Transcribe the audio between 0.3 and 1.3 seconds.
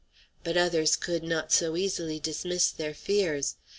But others could